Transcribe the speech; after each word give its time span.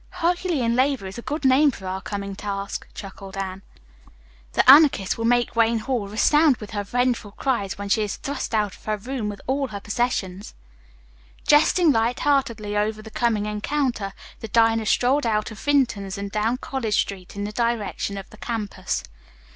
"Herculean 0.13 0.75
labor 0.75 1.05
is 1.05 1.19
a 1.19 1.21
good 1.21 1.45
name 1.45 1.69
for 1.69 1.85
our 1.85 2.01
coming 2.01 2.35
task," 2.35 2.87
chuckled 2.95 3.37
Anne. 3.37 3.61
"The 4.53 4.67
Anarchist 4.67 5.15
will 5.15 5.25
make 5.25 5.55
Wayne 5.55 5.77
Hall 5.77 6.07
resound 6.07 6.57
with 6.57 6.71
her 6.71 6.83
vengeful 6.83 7.33
cries 7.33 7.77
when 7.77 7.87
she 7.87 8.01
is 8.01 8.15
thrust 8.17 8.55
out 8.55 8.75
of 8.75 8.83
the 8.83 8.97
room 9.11 9.29
with 9.29 9.41
all 9.45 9.67
her 9.67 9.79
possessions." 9.79 10.55
Jesting 11.45 11.91
light 11.91 12.21
heartedly 12.21 12.75
over 12.75 13.03
the 13.03 13.11
coming 13.11 13.45
encounter, 13.45 14.13
the 14.39 14.47
diners 14.47 14.89
strolled 14.89 15.27
out 15.27 15.51
of 15.51 15.59
Vinton's 15.59 16.17
and 16.17 16.31
down 16.31 16.57
College 16.57 16.99
Street 16.99 17.35
in 17.35 17.43
the 17.43 17.51
direction 17.51 18.17
of 18.17 18.27
the 18.31 18.37
campus. 18.37 19.03